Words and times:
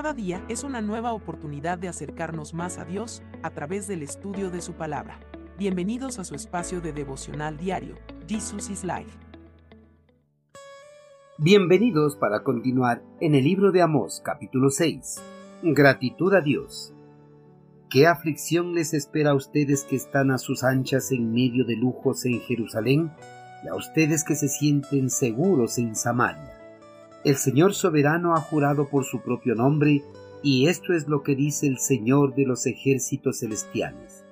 Cada 0.00 0.14
día 0.14 0.42
es 0.48 0.64
una 0.64 0.80
nueva 0.80 1.12
oportunidad 1.12 1.76
de 1.76 1.86
acercarnos 1.86 2.54
más 2.54 2.78
a 2.78 2.86
Dios 2.86 3.22
a 3.42 3.50
través 3.50 3.86
del 3.86 4.02
estudio 4.02 4.50
de 4.50 4.62
su 4.62 4.72
palabra. 4.72 5.20
Bienvenidos 5.58 6.18
a 6.18 6.24
su 6.24 6.34
espacio 6.34 6.80
de 6.80 6.94
devocional 6.94 7.58
diario, 7.58 7.96
Jesus 8.26 8.70
is 8.70 8.82
Life. 8.82 9.10
Bienvenidos 11.36 12.16
para 12.16 12.42
continuar 12.42 13.02
en 13.20 13.34
el 13.34 13.44
libro 13.44 13.72
de 13.72 13.82
Amós 13.82 14.22
capítulo 14.24 14.70
6. 14.70 15.22
Gratitud 15.64 16.32
a 16.32 16.40
Dios. 16.40 16.94
¿Qué 17.90 18.06
aflicción 18.06 18.74
les 18.74 18.94
espera 18.94 19.32
a 19.32 19.34
ustedes 19.34 19.84
que 19.84 19.96
están 19.96 20.30
a 20.30 20.38
sus 20.38 20.64
anchas 20.64 21.12
en 21.12 21.30
medio 21.30 21.66
de 21.66 21.76
lujos 21.76 22.24
en 22.24 22.40
Jerusalén 22.40 23.12
y 23.62 23.68
a 23.68 23.74
ustedes 23.74 24.24
que 24.24 24.34
se 24.34 24.48
sienten 24.48 25.10
seguros 25.10 25.76
en 25.76 25.94
Samaria? 25.94 26.59
El 27.22 27.36
Señor 27.36 27.74
soberano 27.74 28.34
ha 28.34 28.40
jurado 28.40 28.88
por 28.88 29.04
su 29.04 29.20
propio 29.20 29.54
nombre 29.54 30.02
y 30.42 30.68
esto 30.68 30.94
es 30.94 31.06
lo 31.06 31.22
que 31.22 31.36
dice 31.36 31.66
el 31.66 31.78
Señor 31.78 32.34
de 32.34 32.46
los 32.46 32.64
ejércitos 32.66 33.40
celestiales. 33.40 34.24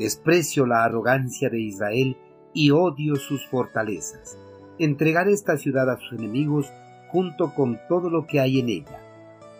Desprecio 0.00 0.66
la 0.66 0.82
arrogancia 0.82 1.48
de 1.48 1.60
Israel 1.60 2.16
y 2.52 2.72
odio 2.72 3.14
sus 3.14 3.46
fortalezas. 3.46 4.36
Entregaré 4.80 5.32
esta 5.32 5.56
ciudad 5.56 5.88
a 5.88 6.00
sus 6.00 6.18
enemigos 6.18 6.66
junto 7.12 7.54
con 7.54 7.78
todo 7.88 8.10
lo 8.10 8.26
que 8.26 8.40
hay 8.40 8.58
en 8.58 8.68
ella. 8.68 9.00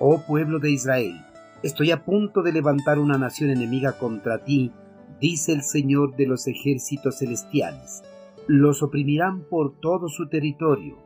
Oh 0.01 0.23
pueblo 0.27 0.59
de 0.59 0.73
Israel, 0.73 1.15
estoy 1.63 1.93
a 1.93 2.05
punto 2.05 2.43
de 2.43 2.53
levantar 2.53 2.99
una 2.99 3.19
nación 3.19 3.51
enemiga 3.51 3.93
contra 3.93 4.43
ti, 4.43 4.73
dice 5.21 5.53
el 5.53 5.63
Señor 5.63 6.17
de 6.17 6.27
los 6.27 6.49
ejércitos 6.49 7.21
celestiales. 7.21 8.03
Los 8.49 8.83
oprimirán 8.83 9.45
por 9.45 9.79
todo 9.79 10.09
su 10.09 10.29
territorio, 10.29 10.99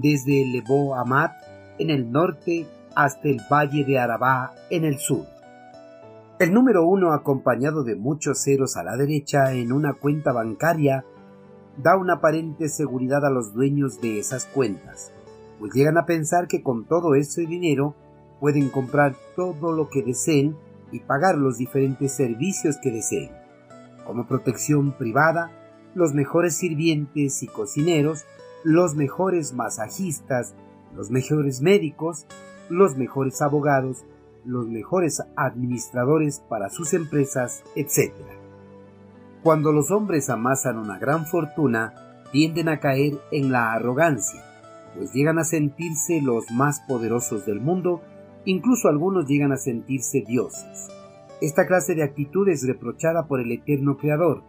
desde 0.00 0.44
Lebo 0.46 0.94
Amat 0.94 1.32
en 1.78 1.90
el 1.90 2.10
norte 2.10 2.66
hasta 2.94 3.28
el 3.28 3.40
valle 3.50 3.84
de 3.84 3.98
Arabá 3.98 4.54
en 4.70 4.84
el 4.84 4.98
sur. 4.98 5.26
El 6.38 6.52
número 6.52 6.84
uno, 6.84 7.12
acompañado 7.12 7.84
de 7.84 7.94
muchos 7.94 8.42
ceros 8.42 8.76
a 8.76 8.82
la 8.82 8.96
derecha 8.96 9.52
en 9.52 9.72
una 9.72 9.94
cuenta 9.94 10.32
bancaria, 10.32 11.04
da 11.76 11.96
una 11.96 12.14
aparente 12.14 12.68
seguridad 12.68 13.24
a 13.24 13.30
los 13.30 13.54
dueños 13.54 14.00
de 14.00 14.18
esas 14.18 14.46
cuentas, 14.46 15.12
pues 15.58 15.72
llegan 15.72 15.98
a 15.98 16.06
pensar 16.06 16.48
que 16.48 16.62
con 16.62 16.84
todo 16.84 17.14
ese 17.14 17.46
dinero 17.46 17.94
pueden 18.40 18.70
comprar 18.70 19.14
todo 19.36 19.72
lo 19.72 19.88
que 19.88 20.02
deseen 20.02 20.56
y 20.90 21.00
pagar 21.00 21.38
los 21.38 21.58
diferentes 21.58 22.12
servicios 22.12 22.76
que 22.82 22.90
deseen, 22.90 23.30
como 24.04 24.26
protección 24.26 24.92
privada, 24.92 25.52
los 25.94 26.12
mejores 26.12 26.56
sirvientes 26.56 27.42
y 27.42 27.46
cocineros, 27.46 28.24
los 28.64 28.94
mejores 28.94 29.52
masajistas, 29.52 30.54
los 30.94 31.10
mejores 31.10 31.60
médicos, 31.60 32.26
los 32.68 32.96
mejores 32.96 33.42
abogados, 33.42 34.04
los 34.44 34.66
mejores 34.66 35.22
administradores 35.36 36.40
para 36.48 36.68
sus 36.70 36.94
empresas, 36.94 37.62
etc. 37.76 38.12
Cuando 39.42 39.72
los 39.72 39.90
hombres 39.90 40.30
amasan 40.30 40.78
una 40.78 40.98
gran 40.98 41.26
fortuna, 41.26 41.94
tienden 42.30 42.68
a 42.68 42.80
caer 42.80 43.14
en 43.30 43.52
la 43.52 43.72
arrogancia, 43.72 44.40
pues 44.96 45.12
llegan 45.12 45.38
a 45.38 45.44
sentirse 45.44 46.20
los 46.22 46.50
más 46.50 46.80
poderosos 46.80 47.44
del 47.46 47.60
mundo, 47.60 48.00
incluso 48.44 48.88
algunos 48.88 49.26
llegan 49.26 49.52
a 49.52 49.56
sentirse 49.56 50.22
dioses. 50.26 50.88
Esta 51.40 51.66
clase 51.66 51.94
de 51.94 52.04
actitud 52.04 52.48
es 52.48 52.66
reprochada 52.66 53.26
por 53.26 53.40
el 53.40 53.50
eterno 53.50 53.96
Creador, 53.96 54.42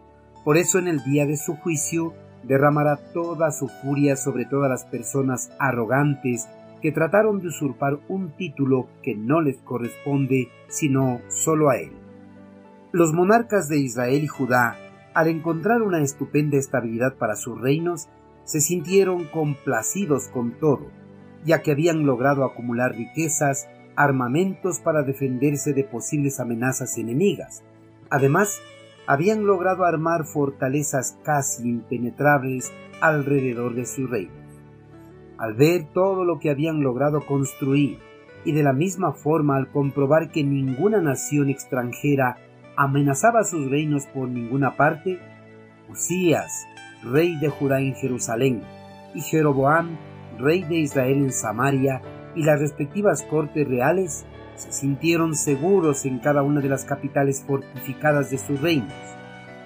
por 0.44 0.56
eso 0.56 0.78
en 0.78 0.88
el 0.88 1.02
día 1.02 1.26
de 1.26 1.36
su 1.36 1.56
juicio 1.56 2.14
derramará 2.46 2.96
toda 3.12 3.50
su 3.50 3.68
furia 3.68 4.16
sobre 4.16 4.44
todas 4.44 4.70
las 4.70 4.84
personas 4.84 5.50
arrogantes 5.58 6.48
que 6.82 6.92
trataron 6.92 7.40
de 7.40 7.48
usurpar 7.48 7.98
un 8.08 8.36
título 8.36 8.88
que 9.02 9.14
no 9.14 9.40
les 9.40 9.56
corresponde 9.62 10.48
sino 10.68 11.20
solo 11.28 11.70
a 11.70 11.76
él. 11.76 11.92
Los 12.92 13.12
monarcas 13.12 13.68
de 13.68 13.78
Israel 13.78 14.22
y 14.22 14.26
Judá, 14.26 14.76
al 15.14 15.28
encontrar 15.28 15.82
una 15.82 16.02
estupenda 16.02 16.58
estabilidad 16.58 17.14
para 17.14 17.36
sus 17.36 17.60
reinos, 17.60 18.08
se 18.44 18.60
sintieron 18.60 19.24
complacidos 19.28 20.28
con 20.28 20.52
todo, 20.52 20.90
ya 21.44 21.62
que 21.62 21.70
habían 21.70 22.04
logrado 22.04 22.44
acumular 22.44 22.94
riquezas, 22.94 23.68
armamentos 23.96 24.80
para 24.80 25.02
defenderse 25.02 25.72
de 25.72 25.84
posibles 25.84 26.40
amenazas 26.40 26.98
enemigas. 26.98 27.62
Además, 28.10 28.60
habían 29.06 29.46
logrado 29.46 29.84
armar 29.84 30.24
fortalezas 30.24 31.18
casi 31.24 31.68
impenetrables 31.68 32.72
alrededor 33.00 33.74
de 33.74 33.86
su 33.86 34.06
reino. 34.06 34.32
Al 35.38 35.54
ver 35.54 35.86
todo 35.92 36.24
lo 36.24 36.38
que 36.38 36.50
habían 36.50 36.82
logrado 36.82 37.26
construir 37.26 37.98
y 38.44 38.52
de 38.52 38.62
la 38.62 38.72
misma 38.72 39.12
forma 39.12 39.56
al 39.56 39.70
comprobar 39.70 40.30
que 40.30 40.44
ninguna 40.44 41.00
nación 41.00 41.50
extranjera 41.50 42.38
amenazaba 42.76 43.44
sus 43.44 43.70
reinos 43.70 44.06
por 44.06 44.28
ninguna 44.28 44.76
parte, 44.76 45.18
Usías, 45.90 46.66
rey 47.02 47.38
de 47.38 47.48
Judá 47.48 47.80
en 47.80 47.94
Jerusalén, 47.94 48.62
y 49.14 49.20
Jeroboam, 49.20 49.96
rey 50.38 50.62
de 50.62 50.76
Israel 50.76 51.18
en 51.18 51.32
Samaria, 51.32 52.00
y 52.34 52.42
las 52.42 52.60
respectivas 52.60 53.22
cortes 53.22 53.68
reales, 53.68 54.24
se 54.56 54.72
sintieron 54.72 55.34
seguros 55.34 56.04
en 56.04 56.18
cada 56.18 56.42
una 56.42 56.60
de 56.60 56.68
las 56.68 56.84
capitales 56.84 57.42
fortificadas 57.46 58.30
de 58.30 58.38
sus 58.38 58.60
reinos. 58.60 58.92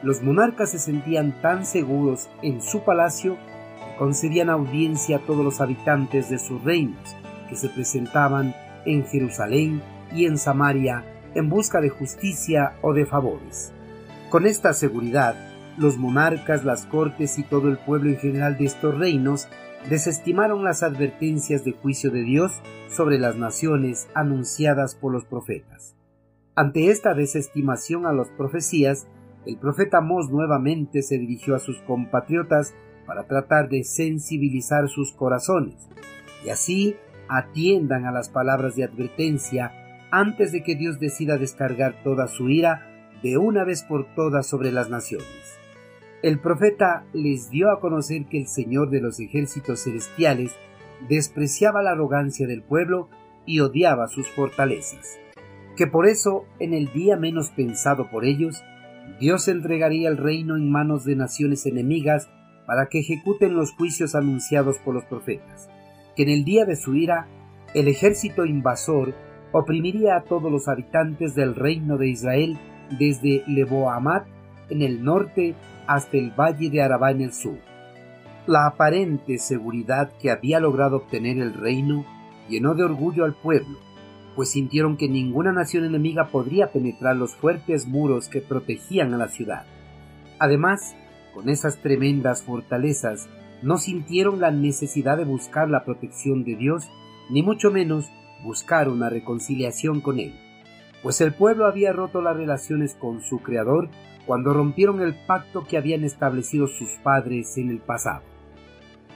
Los 0.03 0.22
monarcas 0.22 0.71
se 0.71 0.78
sentían 0.78 1.41
tan 1.43 1.66
seguros 1.66 2.28
en 2.43 2.62
su 2.62 2.84
palacio 2.84 3.37
que 3.37 3.97
concedían 3.99 4.50
audiencia 4.50 5.16
a 5.16 5.21
todos 5.21 5.44
los 5.44 5.60
habitantes 5.60 6.31
de 6.31 6.38
sus 6.38 6.62
reinos 6.62 7.16
que 7.49 7.56
se 7.56 7.69
presentaban 7.69 8.54
en 8.84 9.04
Jerusalén 9.06 9.82
y 10.12 10.26
en 10.26 10.38
Samaria 10.38 11.05
en 11.34 11.49
busca 11.49 11.81
de 11.81 11.88
justicia 11.91 12.75
o 12.82 12.93
de 12.93 13.06
favores. 13.06 13.72
Con 14.31 14.47
esta 14.47 14.72
seguridad, 14.72 15.34
los 15.76 15.97
monarcas, 15.97 16.65
las 16.65 16.87
cortes 16.87 17.38
y 17.38 17.43
todo 17.43 17.69
el 17.69 17.78
pueblo 17.78 18.10
en 18.10 18.19
general 18.19 18.59
de 18.59 18.66
estos 18.66 18.97
reinos 18.99 19.49
desestimaron 19.89 20.65
las 20.65 20.83
advertencias 20.83 21.65
de 21.65 21.72
juicio 21.72 22.11
de 22.11 22.22
Dios 22.22 22.53
sobre 22.89 23.19
las 23.19 23.37
naciones 23.37 24.09
anunciadas 24.15 24.94
por 24.94 25.12
los 25.12 25.25
profetas. 25.25 25.94
Ante 26.55 26.91
esta 26.91 27.15
desestimación 27.15 28.06
a 28.06 28.12
las 28.12 28.28
profecías, 28.31 29.06
el 29.47 29.56
profeta 29.56 30.00
Mos 30.00 30.31
nuevamente 30.31 31.03
se 31.03 31.19
dirigió 31.19 31.55
a 31.55 31.61
sus 31.61 31.81
compatriotas 31.83 32.75
para 33.06 33.27
tratar 33.27 33.69
de 33.69 33.84
sensibilizar 33.84 34.88
sus 34.88 35.12
corazones, 35.12 35.88
y 36.44 36.50
así 36.50 36.97
atiendan 37.28 38.05
a 38.05 38.12
las 38.12 38.28
palabras 38.28 38.77
de 38.77 38.84
advertencia 38.84 39.72
antes 40.11 40.53
de 40.53 40.62
que 40.62 40.75
Dios 40.75 40.99
decida 40.99 41.38
descargar 41.38 42.03
toda 42.03 42.27
su 42.28 42.49
ira 42.49 42.87
de 43.22 43.38
una 43.38 43.65
vez 43.65 43.83
por 43.83 44.15
todas 44.15 44.47
sobre 44.47 44.72
las 44.72 44.91
naciones. 44.91 45.59
El 46.21 46.41
profeta 46.41 47.05
les 47.12 47.49
dio 47.49 47.71
a 47.71 47.79
conocer 47.79 48.27
que 48.27 48.39
el 48.39 48.49
Señor 48.49 48.91
de 48.91 49.01
los 49.01 49.21
ejércitos 49.21 49.84
celestiales 49.84 50.53
despreciaba 51.09 51.81
la 51.81 51.93
arrogancia 51.93 52.49
del 52.49 52.62
pueblo 52.62 53.09
y 53.47 53.61
odiaba 53.61 54.09
sus 54.09 54.29
fortalezas, 54.29 55.17
que 55.77 55.87
por 55.87 56.09
eso 56.09 56.45
en 56.59 56.75
el 56.75 56.93
día 56.93 57.17
menos 57.17 57.51
pensado 57.51 58.11
por 58.11 58.25
ellos, 58.25 58.65
Dios 59.21 59.47
entregaría 59.47 60.09
el 60.09 60.17
reino 60.17 60.56
en 60.56 60.69
manos 60.73 61.05
de 61.05 61.15
naciones 61.15 61.67
enemigas 61.67 62.29
para 62.67 62.89
que 62.89 62.99
ejecuten 62.99 63.55
los 63.55 63.73
juicios 63.73 64.17
anunciados 64.17 64.79
por 64.79 64.95
los 64.95 65.05
profetas, 65.05 65.71
que 66.17 66.25
en 66.25 66.31
el 66.31 66.45
día 66.45 66.65
de 66.65 66.75
su 66.75 66.97
ira 66.97 67.29
el 67.75 67.87
ejército 67.87 68.45
invasor 68.45 69.15
oprimiría 69.53 70.17
a 70.17 70.25
todos 70.25 70.50
los 70.50 70.67
habitantes 70.67 71.37
del 71.37 71.55
reino 71.55 71.97
de 71.97 72.09
Israel 72.09 72.59
desde 72.99 73.45
Leboamat 73.47 74.27
en 74.71 74.83
el 74.83 75.05
norte 75.05 75.55
hasta 75.87 76.17
el 76.17 76.31
valle 76.31 76.71
de 76.71 76.83
Arabá 76.83 77.11
en 77.11 77.23
el 77.23 77.33
sur. 77.33 77.59
La 78.47 78.67
aparente 78.67 79.39
seguridad 79.39 80.11
que 80.20 80.31
había 80.31 80.61
logrado 80.61 80.97
obtener 80.97 81.38
el 81.38 81.55
reino 81.55 82.05
llenó 82.49 82.75
de 82.75 82.85
orgullo 82.85 83.25
al 83.25 83.35
pueblo, 83.35 83.79
pues 84.35 84.50
sintieron 84.50 84.97
que 84.97 85.09
ninguna 85.09 85.53
nación 85.53 85.85
enemiga 85.85 86.29
podría 86.29 86.73
penetrar 86.73 87.17
los 87.17 87.35
fuertes 87.35 87.87
muros 87.87 88.29
que 88.29 88.41
protegían 88.41 89.12
a 89.12 89.19
la 89.19 89.29
ciudad. 89.29 89.67
Además, 90.38 90.94
con 91.35 91.49
esas 91.49 91.79
tremendas 91.82 92.43
fortalezas, 92.43 93.29
no 93.62 93.76
sintieron 93.76 94.41
la 94.41 94.50
necesidad 94.50 95.17
de 95.17 95.25
buscar 95.25 95.69
la 95.69 95.85
protección 95.85 96.44
de 96.44 96.56
Dios, 96.56 96.88
ni 97.31 97.43
mucho 97.43 97.71
menos 97.71 98.06
buscar 98.44 98.88
una 98.88 99.11
reconciliación 99.11 100.00
con 100.00 100.21
Él, 100.21 100.32
pues 101.03 101.21
el 101.21 101.33
pueblo 101.35 101.67
había 101.67 101.93
roto 101.93 102.21
las 102.23 102.37
relaciones 102.37 102.95
con 102.95 103.21
su 103.23 103.39
Creador 103.39 103.89
cuando 104.27 104.53
rompieron 104.53 105.00
el 105.00 105.15
pacto 105.15 105.65
que 105.67 105.79
habían 105.79 106.05
establecido 106.05 106.67
sus 106.67 106.91
padres 107.03 107.56
en 107.56 107.71
el 107.71 107.79
pasado. 107.79 108.23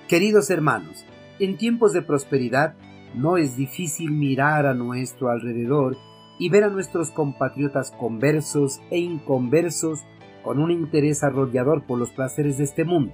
Queridos 0.08 0.50
hermanos, 0.50 1.04
en 1.38 1.56
tiempos 1.56 1.92
de 1.92 2.02
prosperidad 2.02 2.74
no 3.14 3.36
es 3.36 3.56
difícil 3.56 4.10
mirar 4.10 4.66
a 4.66 4.74
nuestro 4.74 5.28
alrededor 5.28 5.96
y 6.38 6.48
ver 6.48 6.64
a 6.64 6.70
nuestros 6.70 7.10
compatriotas 7.10 7.90
conversos 7.90 8.80
e 8.90 8.98
inconversos 8.98 10.00
con 10.42 10.58
un 10.58 10.70
interés 10.70 11.22
arrollador 11.22 11.84
por 11.84 11.98
los 11.98 12.10
placeres 12.10 12.58
de 12.58 12.64
este 12.64 12.84
mundo, 12.84 13.12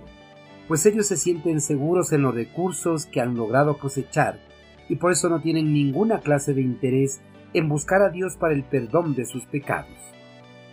pues 0.66 0.86
ellos 0.86 1.06
se 1.06 1.16
sienten 1.16 1.60
seguros 1.60 2.12
en 2.12 2.22
los 2.22 2.34
recursos 2.34 3.06
que 3.06 3.20
han 3.20 3.34
logrado 3.34 3.78
cosechar 3.78 4.40
y 4.88 4.96
por 4.96 5.12
eso 5.12 5.28
no 5.28 5.40
tienen 5.40 5.72
ninguna 5.72 6.20
clase 6.20 6.54
de 6.54 6.62
interés 6.62 7.20
en 7.54 7.68
buscar 7.68 8.02
a 8.02 8.10
Dios 8.10 8.36
para 8.36 8.54
el 8.54 8.64
perdón 8.64 9.14
de 9.14 9.24
sus 9.24 9.46
pecados. 9.46 9.96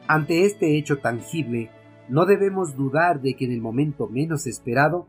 Ante 0.08 0.46
este 0.46 0.78
hecho 0.78 1.00
tangible, 1.00 1.72
no 2.10 2.26
debemos 2.26 2.76
dudar 2.76 3.22
de 3.22 3.36
que 3.36 3.46
en 3.46 3.52
el 3.52 3.62
momento 3.62 4.08
menos 4.08 4.46
esperado, 4.46 5.08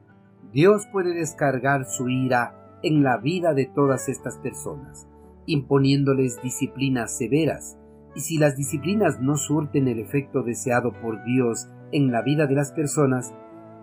Dios 0.52 0.86
puede 0.90 1.12
descargar 1.12 1.84
su 1.84 2.08
ira 2.08 2.78
en 2.82 3.02
la 3.02 3.18
vida 3.18 3.52
de 3.52 3.66
todas 3.66 4.08
estas 4.08 4.38
personas, 4.38 5.06
imponiéndoles 5.46 6.40
disciplinas 6.42 7.16
severas, 7.16 7.78
y 8.14 8.20
si 8.20 8.38
las 8.38 8.56
disciplinas 8.56 9.20
no 9.20 9.36
surten 9.36 9.88
el 9.88 9.98
efecto 9.98 10.42
deseado 10.42 10.92
por 11.02 11.22
Dios 11.24 11.68
en 11.92 12.10
la 12.10 12.22
vida 12.22 12.46
de 12.46 12.54
las 12.54 12.72
personas, 12.72 13.34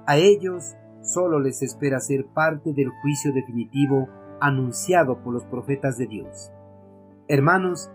a 0.08 0.18
ellos 0.18 0.76
solo 1.02 1.40
les 1.40 1.62
espera 1.62 2.00
ser 2.00 2.26
parte 2.34 2.74
del 2.74 2.90
juicio 3.02 3.32
definitivo 3.34 4.10
anunciado 4.42 5.24
por 5.24 5.34
los 5.34 5.44
profetas 5.46 5.98
de 5.98 6.08
Dios. 6.08 6.52
Hermanos, 7.30 7.90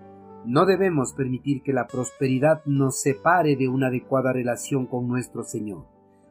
no 0.46 0.64
debemos 0.64 1.12
permitir 1.12 1.62
que 1.62 1.74
la 1.74 1.86
prosperidad 1.86 2.64
nos 2.64 3.02
separe 3.02 3.56
de 3.56 3.68
una 3.68 3.88
adecuada 3.88 4.32
relación 4.32 4.86
con 4.86 5.06
nuestro 5.06 5.42
Señor. 5.44 5.84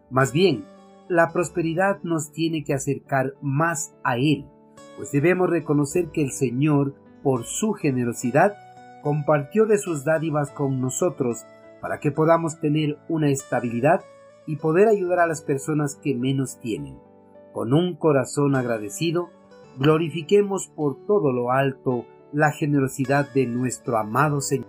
Más 0.10 0.34
bien, 0.34 0.66
la 1.08 1.32
prosperidad 1.32 2.02
nos 2.02 2.32
tiene 2.32 2.64
que 2.64 2.74
acercar 2.74 3.34
más 3.40 3.94
a 4.04 4.18
Él, 4.18 4.48
pues 4.98 5.12
debemos 5.12 5.48
reconocer 5.48 6.10
que 6.10 6.24
el 6.24 6.32
Señor, 6.32 6.96
por 7.22 7.44
su 7.44 7.74
generosidad, 7.74 8.56
compartió 9.04 9.68
de 9.68 9.78
sus 9.78 10.04
dádivas 10.04 10.50
con 10.50 10.82
nosotros 10.82 11.46
para 11.82 12.00
que 12.00 12.12
podamos 12.12 12.60
tener 12.60 12.98
una 13.10 13.30
estabilidad 13.30 14.02
y 14.48 14.56
poder 14.56 14.88
ayudar 14.88 15.20
a 15.20 15.28
las 15.28 15.44
personas 15.44 15.96
que 16.02 16.16
menos 16.16 16.60
tienen. 16.60 16.98
Con 17.54 17.74
un 17.74 17.96
corazón 17.96 18.56
agradecido, 18.56 19.30
glorifiquemos 19.78 20.68
por 20.76 21.06
todo 21.06 21.32
lo 21.32 21.52
alto 21.52 22.06
la 22.34 22.52
generosidad 22.52 23.32
de 23.34 23.46
nuestro 23.48 23.98
amado 23.98 24.42
Señor. 24.42 24.68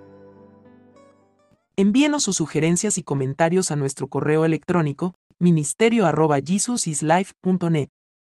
Envíenos 1.77 2.25
sus 2.25 2.37
sugerencias 2.37 2.99
y 2.99 3.03
comentarios 3.03 3.71
a 3.71 3.77
nuestro 3.77 4.09
correo 4.09 4.45
electrónico 4.45 5.15
ministerio 5.39 6.07
arroba 6.07 6.39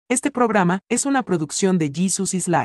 Este 0.08 0.30
programa 0.30 0.80
es 0.88 1.04
una 1.04 1.22
producción 1.22 1.78
de 1.78 1.90
Jesus 1.94 2.32
is 2.34 2.48
Life. 2.48 2.60